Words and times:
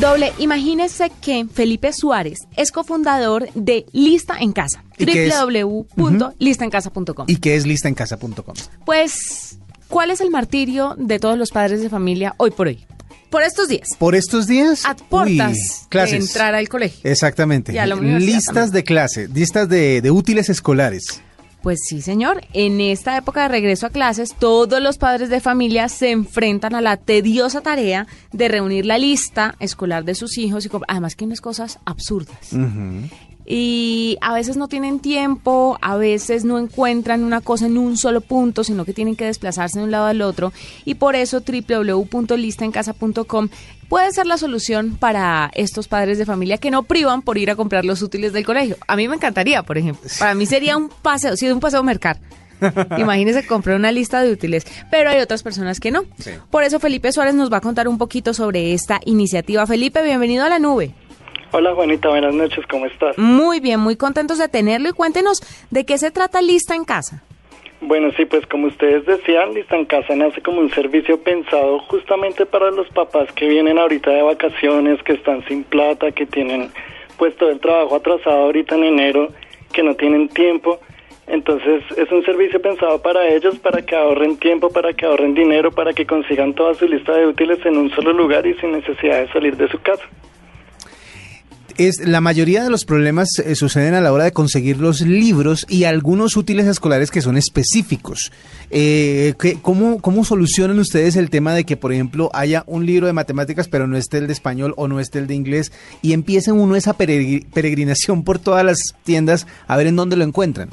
Doble, 0.00 0.32
imagínese 0.38 1.10
que 1.22 1.46
Felipe 1.50 1.90
Suárez 1.92 2.40
es 2.56 2.70
cofundador 2.70 3.50
de 3.54 3.86
Lista 3.92 4.36
en 4.38 4.52
Casa. 4.52 4.84
¿Y 4.98 5.06
qué 5.06 5.26
es? 5.26 5.34
www.listaencasa.com. 5.40 7.24
¿Y 7.26 7.36
qué 7.36 7.56
es 7.56 7.66
listaencasa.com? 7.66 8.54
Pues, 8.84 9.58
¿cuál 9.88 10.10
es 10.10 10.20
el 10.20 10.30
martirio 10.30 10.94
de 10.98 11.18
todos 11.18 11.38
los 11.38 11.50
padres 11.50 11.80
de 11.80 11.88
familia 11.88 12.34
hoy 12.36 12.50
por 12.50 12.66
hoy? 12.66 12.84
Por 13.30 13.42
estos 13.42 13.68
días. 13.68 13.88
Por 13.98 14.14
estos 14.14 14.46
días. 14.46 14.84
A 14.84 14.94
portas 14.96 15.52
uy, 15.52 15.86
clases. 15.88 16.10
de 16.10 16.26
entrar 16.26 16.54
al 16.54 16.68
colegio. 16.68 17.00
Exactamente. 17.10 17.72
Listas 17.72 18.44
también. 18.44 18.70
de 18.72 18.84
clase, 18.84 19.28
listas 19.28 19.66
de, 19.68 20.02
de 20.02 20.10
útiles 20.10 20.50
escolares. 20.50 21.22
Pues 21.66 21.82
sí, 21.84 22.00
señor. 22.00 22.42
En 22.52 22.80
esta 22.80 23.16
época 23.16 23.42
de 23.42 23.48
regreso 23.48 23.88
a 23.88 23.90
clases, 23.90 24.36
todos 24.38 24.80
los 24.80 24.98
padres 24.98 25.30
de 25.30 25.40
familia 25.40 25.88
se 25.88 26.12
enfrentan 26.12 26.76
a 26.76 26.80
la 26.80 26.96
tediosa 26.96 27.60
tarea 27.60 28.06
de 28.30 28.46
reunir 28.46 28.86
la 28.86 28.98
lista 28.98 29.56
escolar 29.58 30.04
de 30.04 30.14
sus 30.14 30.38
hijos 30.38 30.64
y 30.64 30.70
además 30.86 31.16
que 31.16 31.24
unas 31.24 31.40
cosas 31.40 31.80
absurdas. 31.84 32.52
Y 33.44 34.16
a 34.20 34.32
veces 34.32 34.56
no 34.56 34.68
tienen 34.68 35.00
tiempo, 35.00 35.76
a 35.80 35.96
veces 35.96 36.44
no 36.44 36.60
encuentran 36.60 37.24
una 37.24 37.40
cosa 37.40 37.66
en 37.66 37.78
un 37.78 37.96
solo 37.96 38.20
punto, 38.20 38.62
sino 38.62 38.84
que 38.84 38.92
tienen 38.92 39.16
que 39.16 39.24
desplazarse 39.24 39.80
de 39.80 39.86
un 39.86 39.90
lado 39.90 40.06
al 40.06 40.22
otro. 40.22 40.52
Y 40.84 40.94
por 40.94 41.16
eso 41.16 41.40
www.listaencasa.com 41.40 43.48
puede 43.88 44.12
ser 44.12 44.26
la 44.26 44.38
solución 44.38 44.96
para 44.96 45.50
estos 45.54 45.88
padres 45.88 46.18
de 46.18 46.26
familia 46.26 46.58
que 46.58 46.70
no 46.70 46.82
privan 46.82 47.22
por 47.22 47.38
ir 47.38 47.50
a 47.50 47.56
comprar 47.56 47.84
los 47.84 48.02
útiles 48.02 48.32
del 48.32 48.44
colegio. 48.44 48.76
A 48.86 48.96
mí 48.96 49.08
me 49.08 49.16
encantaría, 49.16 49.62
por 49.62 49.78
ejemplo. 49.78 50.08
Para 50.18 50.34
mí 50.34 50.46
sería 50.46 50.76
un 50.76 50.88
paseo, 50.88 51.36
sí, 51.36 51.50
un 51.50 51.60
paseo 51.60 51.80
a 51.80 51.82
mercar. 51.82 52.18
Imagínese 52.98 53.46
comprar 53.46 53.76
una 53.76 53.92
lista 53.92 54.22
de 54.22 54.32
útiles, 54.32 54.66
pero 54.90 55.10
hay 55.10 55.20
otras 55.20 55.42
personas 55.42 55.80
que 55.80 55.90
no. 55.90 56.04
Por 56.50 56.62
eso 56.62 56.80
Felipe 56.80 57.12
Suárez 57.12 57.34
nos 57.34 57.52
va 57.52 57.58
a 57.58 57.60
contar 57.60 57.88
un 57.88 57.98
poquito 57.98 58.34
sobre 58.34 58.72
esta 58.72 59.00
iniciativa. 59.04 59.66
Felipe, 59.66 60.02
bienvenido 60.02 60.44
a 60.44 60.48
la 60.48 60.58
nube. 60.58 60.94
Hola 61.52 61.74
Juanita, 61.74 62.08
buenas 62.08 62.34
noches, 62.34 62.64
¿cómo 62.68 62.86
estás? 62.86 63.16
Muy 63.16 63.60
bien, 63.60 63.80
muy 63.80 63.96
contentos 63.96 64.38
de 64.38 64.48
tenerlo 64.48 64.88
y 64.88 64.92
cuéntenos 64.92 65.40
de 65.70 65.86
qué 65.86 65.96
se 65.96 66.10
trata 66.10 66.42
Lista 66.42 66.74
en 66.74 66.84
Casa. 66.84 67.22
Bueno, 67.80 68.10
sí, 68.16 68.24
pues 68.24 68.46
como 68.46 68.68
ustedes 68.68 69.04
decían, 69.04 69.52
Lista 69.52 69.76
en 69.76 69.84
Casa 69.84 70.16
nace 70.16 70.40
como 70.40 70.60
un 70.60 70.70
servicio 70.70 71.20
pensado 71.22 71.78
justamente 71.80 72.46
para 72.46 72.70
los 72.70 72.88
papás 72.88 73.30
que 73.32 73.48
vienen 73.48 73.78
ahorita 73.78 74.10
de 74.10 74.22
vacaciones, 74.22 75.02
que 75.02 75.12
están 75.12 75.44
sin 75.46 75.62
plata, 75.62 76.10
que 76.10 76.26
tienen 76.26 76.70
pues 77.18 77.36
todo 77.36 77.50
el 77.50 77.60
trabajo 77.60 77.96
atrasado 77.96 78.44
ahorita 78.44 78.76
en 78.76 78.84
enero, 78.84 79.28
que 79.72 79.82
no 79.82 79.94
tienen 79.94 80.28
tiempo. 80.28 80.80
Entonces 81.26 81.82
es 81.96 82.10
un 82.10 82.24
servicio 82.24 82.62
pensado 82.62 83.02
para 83.02 83.28
ellos, 83.28 83.58
para 83.58 83.82
que 83.82 83.94
ahorren 83.94 84.38
tiempo, 84.38 84.70
para 84.70 84.94
que 84.94 85.04
ahorren 85.04 85.34
dinero, 85.34 85.70
para 85.70 85.92
que 85.92 86.06
consigan 86.06 86.54
toda 86.54 86.74
su 86.74 86.86
lista 86.86 87.12
de 87.12 87.26
útiles 87.26 87.58
en 87.66 87.76
un 87.76 87.90
solo 87.90 88.12
lugar 88.12 88.46
y 88.46 88.54
sin 88.54 88.72
necesidad 88.72 89.20
de 89.20 89.32
salir 89.32 89.56
de 89.56 89.68
su 89.68 89.80
casa. 89.82 90.04
Es, 91.78 91.98
la 92.06 92.22
mayoría 92.22 92.64
de 92.64 92.70
los 92.70 92.84
problemas 92.86 93.28
eh, 93.38 93.54
suceden 93.54 93.92
a 93.94 94.00
la 94.00 94.12
hora 94.12 94.24
de 94.24 94.32
conseguir 94.32 94.78
los 94.78 95.02
libros 95.02 95.66
y 95.68 95.84
algunos 95.84 96.36
útiles 96.36 96.66
escolares 96.66 97.10
que 97.10 97.20
son 97.20 97.36
específicos. 97.36 98.32
Eh, 98.70 99.34
¿qué- 99.38 99.58
cómo, 99.60 100.00
¿Cómo 100.00 100.24
solucionan 100.24 100.78
ustedes 100.78 101.16
el 101.16 101.28
tema 101.28 101.52
de 101.54 101.64
que, 101.64 101.76
por 101.76 101.92
ejemplo, 101.92 102.30
haya 102.32 102.64
un 102.66 102.86
libro 102.86 103.06
de 103.06 103.12
matemáticas 103.12 103.68
pero 103.68 103.86
no 103.86 103.96
esté 103.98 104.18
el 104.18 104.26
de 104.26 104.32
español 104.32 104.72
o 104.78 104.88
no 104.88 105.00
esté 105.00 105.18
el 105.18 105.26
de 105.26 105.34
inglés 105.34 105.70
y 106.00 106.14
empiecen 106.14 106.54
uno 106.54 106.76
esa 106.76 106.96
peregri- 106.96 107.44
peregrinación 107.52 108.24
por 108.24 108.38
todas 108.38 108.64
las 108.64 108.78
tiendas 109.04 109.46
a 109.66 109.76
ver 109.76 109.86
en 109.86 109.96
dónde 109.96 110.16
lo 110.16 110.24
encuentran? 110.24 110.70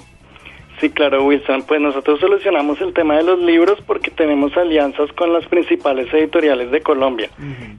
Sí, 0.80 0.90
claro, 0.90 1.24
Wilson. 1.24 1.64
Pues 1.64 1.80
nosotros 1.80 2.20
solucionamos 2.20 2.82
el 2.82 2.94
tema 2.94 3.18
de 3.18 3.24
los 3.24 3.40
libros 3.40 3.80
porque 3.86 4.12
tenemos 4.12 4.56
alianzas 4.58 5.12
con 5.14 5.32
las 5.32 5.46
principales 5.48 6.14
editoriales 6.14 6.72
de 6.72 6.82
Colombia. 6.82 7.30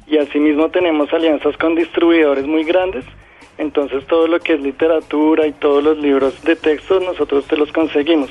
Y 0.06 0.16
asimismo 0.16 0.70
tenemos 0.70 1.12
alianzas 1.12 1.56
con 1.56 1.74
distribuidores 1.74 2.46
muy 2.46 2.64
grandes. 2.64 3.04
Entonces 3.58 4.04
todo 4.06 4.26
lo 4.26 4.40
que 4.40 4.54
es 4.54 4.60
literatura 4.60 5.46
y 5.46 5.52
todos 5.52 5.82
los 5.82 5.98
libros 5.98 6.42
de 6.42 6.56
texto 6.56 6.98
nosotros 7.00 7.44
te 7.46 7.56
los 7.56 7.70
conseguimos. 7.72 8.30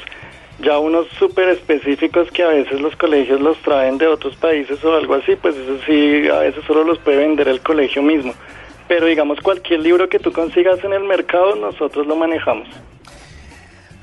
Ya 0.59 0.78
unos 0.78 1.07
súper 1.19 1.50
específicos 1.50 2.30
que 2.31 2.44
a 2.44 2.50
veces 2.50 2.80
los 2.80 2.95
colegios 2.95 3.41
los 3.41 3.57
traen 3.59 3.97
de 3.97 4.07
otros 4.07 4.35
países 4.35 4.84
o 4.84 4.95
algo 4.95 5.16
así, 5.16 5.35
pues 5.35 5.56
eso 5.56 5.78
sí, 5.85 6.28
a 6.28 6.40
veces 6.40 6.63
solo 6.66 6.84
los 6.84 7.00
puede 7.00 7.18
vender 7.18 7.47
el 7.47 7.62
colegio 7.62 8.01
mismo. 8.01 8.34
Pero 8.88 9.07
digamos 9.07 9.40
cualquier 9.41 9.80
libro 9.80 10.09
que 10.09 10.19
tú 10.19 10.31
consigas 10.31 10.84
en 10.84 10.94
el 10.94 11.03
mercado, 11.03 11.56
nosotros 11.56 12.06
lo 12.06 12.16
manejamos. 12.16 12.68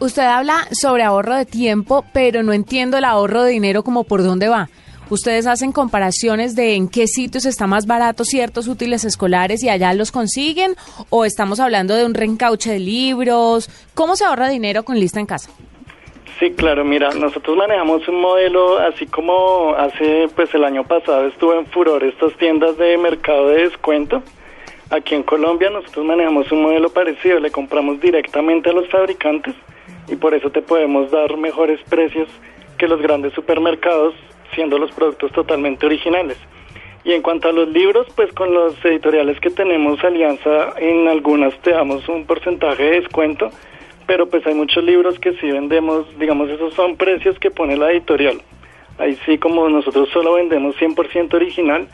Usted 0.01 0.23
habla 0.23 0.67
sobre 0.73 1.03
ahorro 1.03 1.37
de 1.37 1.45
tiempo, 1.45 2.07
pero 2.15 2.43
no 2.43 2.55
entiendo 2.55 2.97
el 2.97 3.05
ahorro 3.05 3.43
de 3.43 3.53
dinero 3.53 3.83
como 3.83 4.05
por 4.05 4.23
dónde 4.23 4.49
va. 4.49 4.71
Ustedes 5.11 5.47
hacen 5.47 5.73
comparaciones 5.73 6.57
de 6.57 6.75
en 6.75 6.89
qué 6.89 7.07
sitios 7.07 7.45
está 7.45 7.67
más 7.67 7.87
barato 7.87 8.25
ciertos 8.25 8.67
útiles 8.67 9.05
escolares 9.05 9.63
y 9.63 9.69
allá 9.69 9.93
los 9.93 10.11
consiguen 10.11 10.75
o 11.11 11.27
estamos 11.27 11.61
hablando 11.61 11.95
de 11.95 12.07
un 12.07 12.15
reencauche 12.15 12.73
de 12.73 12.79
libros. 12.79 13.69
¿Cómo 13.93 14.17
se 14.17 14.25
ahorra 14.25 14.49
dinero 14.49 14.85
con 14.85 14.99
lista 14.99 15.21
en 15.21 15.27
casa? 15.27 15.51
Sí, 16.39 16.53
claro, 16.53 16.83
mira, 16.83 17.11
nosotros 17.11 17.55
manejamos 17.59 18.09
un 18.09 18.23
modelo 18.23 18.79
así 18.79 19.05
como 19.05 19.75
hace, 19.75 20.31
pues 20.35 20.55
el 20.55 20.65
año 20.65 20.83
pasado 20.85 21.27
estuvo 21.27 21.53
en 21.53 21.67
furor 21.67 22.03
estas 22.05 22.33
tiendas 22.39 22.79
de 22.79 22.97
mercado 22.97 23.49
de 23.49 23.65
descuento. 23.65 24.23
Aquí 24.89 25.15
en 25.15 25.25
Colombia 25.25 25.69
nosotros 25.69 26.07
manejamos 26.07 26.51
un 26.53 26.63
modelo 26.63 26.89
parecido, 26.89 27.39
le 27.39 27.51
compramos 27.51 28.01
directamente 28.01 28.71
a 28.71 28.73
los 28.73 28.89
fabricantes 28.89 29.55
y 30.11 30.17
por 30.17 30.35
eso 30.35 30.51
te 30.51 30.63
podemos 30.63 31.11
dar 31.11 31.37
mejores 31.37 31.81
precios 31.89 32.29
que 32.77 32.89
los 32.89 33.01
grandes 33.01 33.33
supermercados, 33.33 34.15
siendo 34.55 34.79
los 34.79 34.91
productos 34.93 35.33
totalmente 35.33 35.87
originales. 35.87 36.37
Y 37.05 37.13
en 37.13 37.23
cuanto 37.23 37.49
a 37.49 37.53
los 37.53 37.69
libros, 37.69 38.07
pues 38.15 38.33
con 38.33 38.53
los 38.53 38.75
editoriales 38.85 39.41
que 39.41 39.51
tenemos 39.51 40.03
alianza, 40.05 40.75
en 40.79 41.09
algunas 41.09 41.57
te 41.61 41.71
damos 41.71 42.07
un 42.09 42.27
porcentaje 42.27 42.83
de 42.83 43.01
descuento, 43.01 43.51
pero 44.07 44.29
pues 44.29 44.47
hay 44.47 44.55
muchos 44.55 44.85
libros 44.85 45.19
que 45.19 45.33
sí 45.35 45.51
vendemos, 45.51 46.07
digamos, 46.19 46.51
esos 46.51 46.75
son 46.75 46.97
precios 46.97 47.39
que 47.39 47.51
pone 47.51 47.77
la 47.77 47.93
editorial. 47.93 48.43
Ahí 48.99 49.17
sí, 49.25 49.39
como 49.39 49.69
nosotros 49.69 50.11
solo 50.13 50.35
vendemos 50.35 50.77
100% 50.77 51.33
original, 51.33 51.89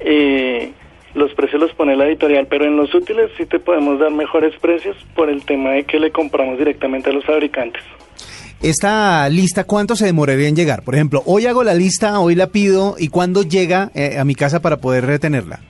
eh, 0.00 0.72
los 1.14 1.32
precios 1.34 1.60
los 1.60 1.72
pone 1.72 1.96
la 1.96 2.06
editorial, 2.06 2.46
pero 2.46 2.64
en 2.64 2.76
los 2.76 2.94
útiles 2.94 3.30
sí 3.36 3.46
te 3.46 3.58
podemos 3.58 3.98
dar 3.98 4.12
mejores 4.12 4.54
precios 4.60 4.96
por 5.14 5.28
el 5.28 5.44
tema 5.44 5.70
de 5.70 5.84
que 5.84 5.98
le 5.98 6.10
compramos 6.10 6.58
directamente 6.58 7.10
a 7.10 7.12
los 7.12 7.24
fabricantes. 7.24 7.82
Esta 8.62 9.28
lista, 9.30 9.64
¿cuánto 9.64 9.96
se 9.96 10.04
demoraría 10.04 10.48
en 10.48 10.54
llegar? 10.54 10.82
Por 10.84 10.94
ejemplo, 10.94 11.22
hoy 11.24 11.46
hago 11.46 11.64
la 11.64 11.74
lista, 11.74 12.20
hoy 12.20 12.34
la 12.34 12.48
pido, 12.48 12.94
¿y 12.98 13.08
cuándo 13.08 13.42
llega 13.42 13.90
eh, 13.94 14.18
a 14.18 14.24
mi 14.24 14.34
casa 14.34 14.60
para 14.60 14.76
poder 14.76 15.06
retenerla? 15.06 15.60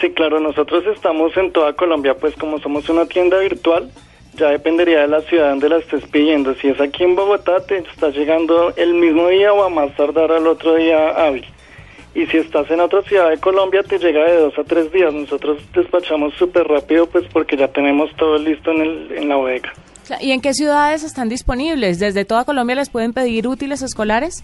Sí, 0.00 0.10
claro, 0.10 0.38
nosotros 0.38 0.84
estamos 0.94 1.34
en 1.38 1.52
toda 1.52 1.72
Colombia, 1.72 2.14
pues 2.14 2.34
como 2.36 2.58
somos 2.58 2.86
una 2.90 3.06
tienda 3.06 3.38
virtual, 3.38 3.90
ya 4.36 4.50
dependería 4.50 5.00
de 5.00 5.08
la 5.08 5.22
ciudad 5.22 5.48
donde 5.48 5.70
la 5.70 5.78
estés 5.78 6.04
pidiendo. 6.08 6.54
Si 6.56 6.68
es 6.68 6.78
aquí 6.80 7.02
en 7.02 7.16
Bogotá, 7.16 7.64
te 7.66 7.78
está 7.78 8.10
llegando 8.10 8.74
el 8.76 8.92
mismo 8.92 9.28
día 9.28 9.54
o 9.54 9.64
a 9.64 9.70
más 9.70 9.96
tardar 9.96 10.30
al 10.32 10.46
otro 10.46 10.74
día 10.74 11.08
hábil. 11.08 11.46
Y 12.16 12.24
si 12.28 12.38
estás 12.38 12.70
en 12.70 12.80
otra 12.80 13.02
ciudad 13.02 13.28
de 13.28 13.36
Colombia, 13.36 13.82
te 13.82 13.98
llega 13.98 14.24
de 14.24 14.36
dos 14.38 14.58
a 14.58 14.64
tres 14.64 14.90
días. 14.90 15.12
Nosotros 15.12 15.62
despachamos 15.74 16.32
súper 16.34 16.66
rápido, 16.66 17.06
pues 17.06 17.26
porque 17.30 17.58
ya 17.58 17.68
tenemos 17.68 18.10
todo 18.16 18.38
listo 18.38 18.70
en, 18.70 18.80
el, 18.80 19.12
en 19.18 19.28
la 19.28 19.36
bodega. 19.36 19.70
¿Y 20.22 20.32
en 20.32 20.40
qué 20.40 20.54
ciudades 20.54 21.02
están 21.04 21.28
disponibles? 21.28 21.98
¿Desde 21.98 22.24
toda 22.24 22.46
Colombia 22.46 22.74
les 22.76 22.88
pueden 22.88 23.12
pedir 23.12 23.46
útiles 23.46 23.82
escolares? 23.82 24.42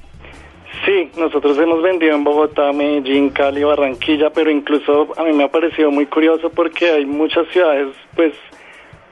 Sí, 0.85 1.08
nosotros 1.17 1.56
hemos 1.58 1.82
vendido 1.82 2.14
en 2.14 2.25
Bogotá, 2.25 2.73
Medellín, 2.73 3.31
Cali, 3.31 3.64
Barranquilla, 3.64 4.29
pero 4.29 4.50
incluso 4.50 5.08
a 5.17 5.25
mí 5.25 5.32
me 5.32 5.44
ha 5.44 5.49
parecido 5.49 5.91
muy 5.91 6.05
curioso 6.05 6.50
porque 6.50 6.91
hay 6.91 7.06
muchas 7.06 7.49
ciudades, 7.52 7.94
pues, 8.14 8.35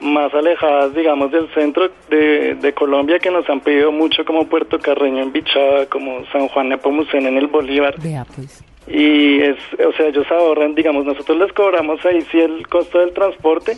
más 0.00 0.32
alejadas, 0.35 0.94
digamos, 0.94 1.31
del 1.31 1.49
centro 1.52 1.91
de, 2.08 2.55
de 2.55 2.73
Colombia 2.73 3.19
que 3.19 3.31
nos 3.31 3.49
han 3.49 3.61
pedido 3.61 3.93
mucho, 3.93 4.25
como 4.25 4.47
Puerto 4.47 4.79
Carreño 4.79 5.23
en 5.23 5.32
Bichada, 5.32 5.87
como 5.87 6.25
San 6.32 6.49
Juan 6.49 6.70
Nepomuceno 6.70 7.29
en 7.29 7.37
el 7.37 7.47
Bolívar. 7.47 7.94
Vea, 8.00 8.25
pues. 8.35 8.64
Y 8.87 9.41
es, 9.41 9.56
o 9.87 9.93
sea, 9.93 10.06
ellos 10.06 10.26
ahorran, 10.31 10.75
digamos, 10.75 11.05
nosotros 11.05 11.38
les 11.38 11.52
cobramos 11.52 12.05
ahí 12.05 12.23
sí 12.23 12.41
el 12.41 12.67
costo 12.67 12.99
del 12.99 13.12
transporte, 13.12 13.76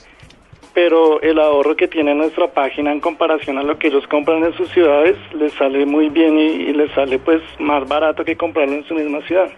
pero 0.72 1.20
el 1.20 1.38
ahorro 1.38 1.76
que 1.76 1.88
tiene 1.88 2.14
nuestra 2.14 2.48
página 2.48 2.92
en 2.92 3.00
comparación 3.00 3.58
a 3.58 3.62
lo 3.62 3.78
que 3.78 3.88
ellos 3.88 4.06
compran 4.06 4.42
en 4.42 4.54
sus 4.54 4.70
ciudades 4.70 5.16
les 5.34 5.52
sale 5.52 5.84
muy 5.84 6.08
bien 6.08 6.38
y, 6.38 6.42
y 6.42 6.72
les 6.72 6.90
sale 6.92 7.18
pues 7.18 7.42
más 7.58 7.86
barato 7.86 8.24
que 8.24 8.36
comprarlo 8.36 8.74
en 8.74 8.84
su 8.84 8.94
misma 8.94 9.20
ciudad. 9.22 9.50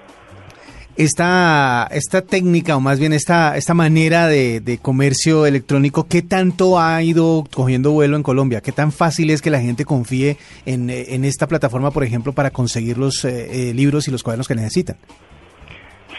Esta, 0.97 1.89
esta 1.91 2.23
técnica 2.23 2.77
o 2.77 2.81
más 2.81 3.01
bien 3.01 3.13
esta, 3.13 3.57
esta 3.57 3.75
manera 3.75 4.29
de, 4.29 4.61
de, 4.61 4.79
comercio 4.79 5.47
electrónico, 5.47 6.07
¿qué 6.09 6.23
tanto 6.23 6.79
ha 6.79 7.03
ido 7.03 7.45
cogiendo 7.55 7.91
vuelo 7.91 8.17
en 8.17 8.23
Colombia? 8.23 8.61
¿Qué 8.61 8.73
tan 8.73 8.93
fácil 8.93 9.31
es 9.31 9.43
que 9.43 9.51
la 9.51 9.61
gente 9.61 9.85
confíe 9.85 10.37
en, 10.67 10.91
en 10.91 11.25
esta 11.25 11.47
plataforma, 11.47 11.91
por 11.91 12.05
ejemplo, 12.05 12.33
para 12.33 12.51
conseguir 12.51 12.99
los 12.99 13.25
eh, 13.25 13.71
eh, 13.71 13.75
libros 13.75 14.07
y 14.09 14.11
los 14.11 14.23
cuadernos 14.23 14.49
que 14.49 14.55
necesitan? 14.55 14.97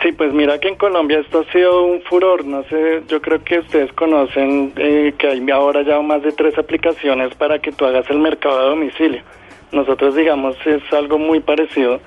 Sí, 0.01 0.11
pues 0.11 0.33
mira 0.33 0.59
que 0.59 0.67
en 0.67 0.75
Colombia 0.75 1.19
esto 1.19 1.39
ha 1.39 1.51
sido 1.51 1.85
un 1.85 2.01
furor. 2.01 2.45
No 2.45 2.63
sé, 2.63 3.03
yo 3.07 3.21
creo 3.21 3.43
que 3.43 3.59
ustedes 3.59 3.91
conocen 3.93 4.73
eh, 4.75 5.13
que 5.17 5.27
hay 5.27 5.49
ahora 5.51 5.83
ya 5.83 5.99
más 6.01 6.21
de 6.21 6.31
tres 6.31 6.57
aplicaciones 6.57 7.33
para 7.35 7.59
que 7.59 7.71
tú 7.71 7.85
hagas 7.85 8.09
el 8.09 8.19
mercado 8.19 8.59
a 8.59 8.69
domicilio. 8.69 9.21
Nosotros, 9.71 10.15
digamos, 10.15 10.55
es 10.65 10.81
algo 10.93 11.17
muy 11.17 11.39
parecido 11.39 12.01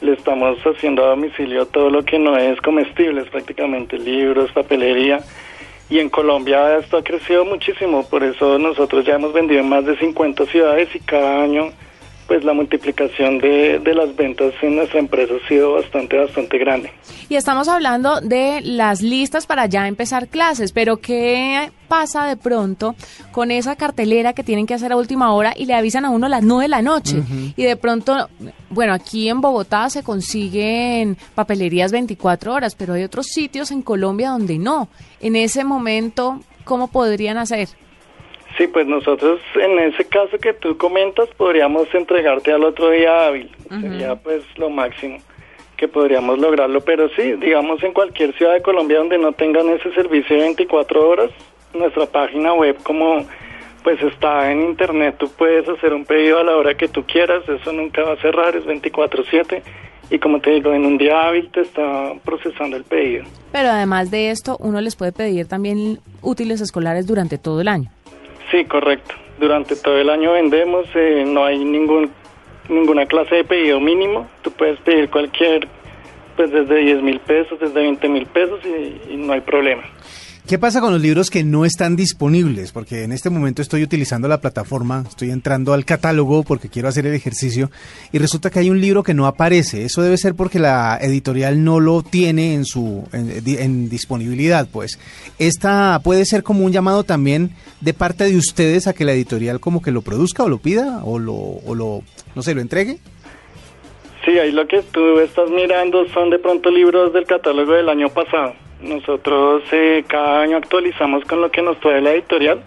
le 0.00 0.12
estamos 0.12 0.58
haciendo 0.64 1.04
a 1.04 1.10
domicilio 1.10 1.66
todo 1.66 1.90
lo 1.90 2.04
que 2.04 2.18
no 2.18 2.36
es 2.36 2.60
comestibles, 2.60 3.28
prácticamente 3.28 3.98
libros, 3.98 4.52
papelería. 4.52 5.20
Y 5.90 5.98
en 5.98 6.08
Colombia 6.08 6.78
esto 6.78 6.96
ha 6.96 7.04
crecido 7.04 7.44
muchísimo, 7.44 8.08
por 8.08 8.22
eso 8.24 8.58
nosotros 8.58 9.04
ya 9.04 9.14
hemos 9.14 9.32
vendido 9.32 9.60
en 9.60 9.68
más 9.68 9.84
de 9.84 9.96
50 9.96 10.46
ciudades 10.46 10.94
y 10.94 11.00
cada 11.00 11.42
año 11.42 11.70
pues 12.26 12.44
la 12.44 12.52
multiplicación 12.54 13.38
de, 13.38 13.78
de, 13.78 13.94
las 13.94 14.14
ventas 14.16 14.54
en 14.62 14.76
nuestra 14.76 14.98
empresa 14.98 15.34
ha 15.34 15.48
sido 15.48 15.74
bastante, 15.74 16.16
bastante 16.16 16.58
grande. 16.58 16.90
Y 17.28 17.36
estamos 17.36 17.68
hablando 17.68 18.20
de 18.20 18.60
las 18.62 19.02
listas 19.02 19.46
para 19.46 19.66
ya 19.66 19.86
empezar 19.88 20.28
clases, 20.28 20.72
pero 20.72 20.98
¿qué 20.98 21.70
pasa 21.88 22.26
de 22.26 22.36
pronto 22.36 22.94
con 23.30 23.50
esa 23.50 23.76
cartelera 23.76 24.32
que 24.32 24.42
tienen 24.42 24.66
que 24.66 24.74
hacer 24.74 24.92
a 24.92 24.96
última 24.96 25.32
hora 25.32 25.52
y 25.56 25.66
le 25.66 25.74
avisan 25.74 26.04
a 26.04 26.10
uno 26.10 26.26
a 26.26 26.30
las 26.30 26.42
9 26.42 26.64
de 26.64 26.68
la 26.68 26.82
noche? 26.82 27.22
Y 27.56 27.62
de 27.62 27.76
pronto, 27.76 28.28
bueno, 28.70 28.94
aquí 28.94 29.28
en 29.28 29.40
Bogotá 29.40 29.90
se 29.90 30.02
consiguen 30.02 31.16
papelerías 31.34 31.92
24 31.92 32.52
horas, 32.52 32.74
pero 32.74 32.94
hay 32.94 33.02
otros 33.02 33.26
sitios 33.26 33.70
en 33.70 33.82
Colombia 33.82 34.30
donde 34.30 34.58
no. 34.58 34.88
En 35.20 35.36
ese 35.36 35.64
momento, 35.64 36.40
¿cómo 36.64 36.88
podrían 36.88 37.36
hacer? 37.36 37.68
Sí, 38.56 38.68
pues 38.68 38.86
nosotros 38.86 39.40
en 39.56 39.78
ese 39.80 40.04
caso 40.04 40.38
que 40.38 40.52
tú 40.52 40.76
comentas 40.76 41.28
podríamos 41.36 41.92
entregarte 41.92 42.52
al 42.52 42.64
otro 42.64 42.90
día 42.90 43.26
hábil. 43.26 43.50
Sería 43.68 44.14
pues 44.16 44.42
lo 44.56 44.70
máximo 44.70 45.18
que 45.76 45.88
podríamos 45.88 46.38
lograrlo. 46.38 46.80
Pero 46.82 47.08
sí, 47.10 47.32
digamos 47.32 47.82
en 47.82 47.92
cualquier 47.92 48.32
ciudad 48.34 48.54
de 48.54 48.62
Colombia 48.62 48.98
donde 48.98 49.18
no 49.18 49.32
tengan 49.32 49.68
ese 49.70 49.92
servicio 49.92 50.36
de 50.36 50.42
24 50.42 51.08
horas, 51.08 51.30
nuestra 51.72 52.06
página 52.06 52.54
web 52.54 52.76
como 52.84 53.24
pues 53.82 54.00
está 54.02 54.50
en 54.50 54.62
internet, 54.62 55.16
tú 55.18 55.28
puedes 55.28 55.68
hacer 55.68 55.92
un 55.92 56.06
pedido 56.06 56.38
a 56.38 56.44
la 56.44 56.56
hora 56.56 56.74
que 56.74 56.88
tú 56.88 57.04
quieras, 57.04 57.46
eso 57.46 57.70
nunca 57.70 58.02
va 58.02 58.14
a 58.14 58.16
cerrar, 58.16 58.56
es 58.56 58.64
24/7 58.64 59.62
y 60.10 60.18
como 60.18 60.40
te 60.40 60.50
digo, 60.50 60.72
en 60.72 60.86
un 60.86 60.96
día 60.96 61.26
hábil 61.26 61.50
te 61.50 61.60
está 61.60 62.12
procesando 62.24 62.76
el 62.76 62.84
pedido. 62.84 63.24
Pero 63.52 63.68
además 63.68 64.10
de 64.10 64.30
esto, 64.30 64.56
uno 64.60 64.80
les 64.80 64.96
puede 64.96 65.12
pedir 65.12 65.48
también 65.48 65.98
útiles 66.22 66.60
escolares 66.60 67.06
durante 67.06 67.36
todo 67.36 67.60
el 67.60 67.68
año. 67.68 67.90
Sí, 68.54 68.64
correcto. 68.66 69.16
Durante 69.40 69.74
todo 69.74 69.98
el 69.98 70.08
año 70.08 70.30
vendemos, 70.30 70.86
eh, 70.94 71.24
no 71.26 71.44
hay 71.44 71.64
ningún 71.64 72.12
ninguna 72.68 73.04
clase 73.04 73.34
de 73.34 73.42
pedido 73.42 73.80
mínimo. 73.80 74.30
Tú 74.42 74.52
puedes 74.52 74.78
pedir 74.82 75.10
cualquier, 75.10 75.66
pues 76.36 76.52
desde 76.52 76.76
10 76.76 77.02
mil 77.02 77.18
pesos, 77.18 77.58
desde 77.58 77.80
20 77.80 78.08
mil 78.08 78.26
pesos 78.26 78.60
y, 78.64 79.12
y, 79.12 79.16
no 79.16 79.32
hay 79.32 79.40
problema. 79.40 79.82
¿Qué 80.46 80.58
pasa 80.58 80.82
con 80.82 80.92
los 80.92 81.00
libros 81.00 81.30
que 81.30 81.42
no 81.42 81.64
están 81.64 81.96
disponibles? 81.96 82.70
Porque 82.70 83.02
en 83.02 83.12
este 83.12 83.30
momento 83.30 83.62
estoy 83.62 83.82
utilizando 83.82 84.28
la 84.28 84.42
plataforma, 84.42 85.02
estoy 85.08 85.30
entrando 85.30 85.72
al 85.72 85.86
catálogo 85.86 86.42
porque 86.42 86.68
quiero 86.68 86.86
hacer 86.86 87.06
el 87.06 87.14
ejercicio 87.14 87.70
y 88.12 88.18
resulta 88.18 88.50
que 88.50 88.58
hay 88.58 88.68
un 88.68 88.78
libro 88.78 89.02
que 89.02 89.14
no 89.14 89.26
aparece. 89.26 89.86
Eso 89.86 90.02
debe 90.02 90.18
ser 90.18 90.34
porque 90.34 90.58
la 90.58 90.98
editorial 91.00 91.64
no 91.64 91.80
lo 91.80 92.02
tiene 92.02 92.52
en 92.52 92.66
su 92.66 93.08
disponibilidad, 93.88 94.68
pues. 94.70 94.98
Esta 95.38 95.98
puede 96.04 96.26
ser 96.26 96.42
como 96.42 96.66
un 96.66 96.72
llamado 96.72 97.04
también 97.04 97.52
de 97.80 97.94
parte 97.94 98.24
de 98.24 98.36
ustedes 98.36 98.86
a 98.86 98.92
que 98.92 99.06
la 99.06 99.12
editorial 99.14 99.60
como 99.60 99.80
que 99.80 99.92
lo 99.92 100.02
produzca 100.02 100.42
o 100.44 100.50
lo 100.50 100.58
pida 100.58 101.00
o 101.04 101.18
lo, 101.18 101.32
o 101.32 101.74
lo 101.74 102.02
no 102.34 102.42
sé, 102.42 102.54
lo 102.54 102.60
entregue. 102.60 102.98
Sí, 104.26 104.38
ahí 104.38 104.52
lo 104.52 104.66
que 104.66 104.82
tú 104.82 105.20
estás 105.20 105.48
mirando 105.48 106.06
son 106.12 106.28
de 106.28 106.38
pronto 106.38 106.70
libros 106.70 107.14
del 107.14 107.24
catálogo 107.24 107.72
del 107.72 107.88
año 107.88 108.10
pasado. 108.10 108.52
Nosotros 108.84 109.62
eh, 109.72 110.04
cada 110.06 110.42
año 110.42 110.58
actualizamos 110.58 111.24
con 111.24 111.40
lo 111.40 111.50
que 111.50 111.62
nos 111.62 111.80
trae 111.80 112.00
la 112.00 112.12
editorial. 112.12 112.62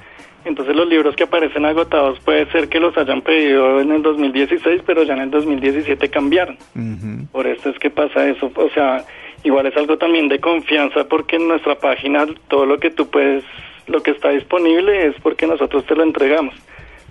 Entonces 0.46 0.76
los 0.76 0.88
libros 0.88 1.16
que 1.16 1.24
aparecen 1.24 1.66
agotados 1.66 2.20
puede 2.22 2.50
ser 2.52 2.70
que 2.70 2.80
los 2.80 2.98
hayan 2.98 3.22
pedido 3.22 3.82
en 3.82 3.92
el 3.92 4.02
2016, 4.02 4.82
pero 4.86 5.04
ya 5.04 5.14
en 5.14 5.22
el 5.22 5.32
2017 5.32 6.10
cambiaron. 6.10 6.58
Uh 6.74 6.80
-huh. 6.80 7.28
Por 7.32 7.48
esto 7.48 7.70
es 7.70 7.78
que 7.80 7.90
pasa 7.90 8.28
eso. 8.28 8.50
O 8.56 8.70
sea, 8.70 9.04
igual 9.44 9.66
es 9.68 9.76
algo 9.76 9.98
también 9.98 10.28
de 10.30 10.40
confianza 10.40 11.04
porque 11.04 11.36
en 11.36 11.48
nuestra 11.48 11.76
página 11.76 12.26
todo 12.48 12.66
lo 12.66 12.80
que 12.80 12.90
tú 12.92 13.10
puedes, 13.10 13.44
lo 13.88 14.02
que 14.02 14.12
está 14.12 14.30
disponible 14.30 15.08
es 15.08 15.16
porque 15.22 15.48
nosotros 15.48 15.86
te 15.86 15.96
lo 15.96 16.04
entregamos. 16.04 16.56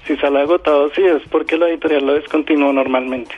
Si 0.06 0.16
sale 0.16 0.40
agotado, 0.40 0.90
sí 0.94 1.02
es 1.02 1.22
porque 1.30 1.58
la 1.58 1.68
editorial 1.68 2.06
lo 2.06 2.14
descontinuó 2.14 2.72
normalmente. 2.72 3.34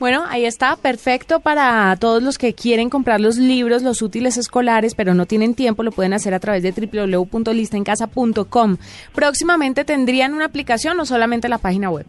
Bueno, 0.00 0.24
ahí 0.30 0.46
está, 0.46 0.76
perfecto 0.76 1.40
para 1.40 1.94
todos 2.00 2.22
los 2.22 2.38
que 2.38 2.54
quieren 2.54 2.88
comprar 2.88 3.20
los 3.20 3.36
libros, 3.36 3.82
los 3.82 4.00
útiles 4.00 4.38
escolares, 4.38 4.94
pero 4.94 5.12
no 5.12 5.26
tienen 5.26 5.54
tiempo, 5.54 5.82
lo 5.82 5.92
pueden 5.92 6.14
hacer 6.14 6.32
a 6.32 6.40
través 6.40 6.62
de 6.62 6.72
www.listaencasa.com. 6.72 8.78
Próximamente 9.14 9.84
tendrían 9.84 10.32
una 10.32 10.46
aplicación 10.46 10.98
o 11.00 11.04
solamente 11.04 11.50
la 11.50 11.58
página 11.58 11.90
web. 11.90 12.06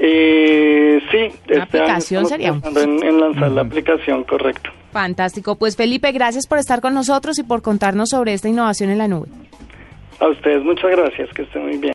Eh, 0.00 1.00
sí, 1.12 1.30
una 1.48 1.62
este 1.62 1.78
aplicación 1.78 2.26
sería 2.26 2.48
en, 2.48 3.04
en 3.04 3.20
lanzar 3.20 3.52
la 3.52 3.62
aplicación, 3.62 4.24
correcto. 4.24 4.70
Fantástico, 4.90 5.54
pues 5.54 5.76
Felipe, 5.76 6.10
gracias 6.10 6.48
por 6.48 6.58
estar 6.58 6.80
con 6.80 6.92
nosotros 6.92 7.38
y 7.38 7.44
por 7.44 7.62
contarnos 7.62 8.08
sobre 8.08 8.34
esta 8.34 8.48
innovación 8.48 8.90
en 8.90 8.98
la 8.98 9.06
nube. 9.06 9.28
A 10.18 10.26
ustedes 10.26 10.64
muchas 10.64 10.90
gracias, 10.90 11.32
que 11.34 11.42
estén 11.42 11.62
muy 11.62 11.78
bien. 11.78 11.94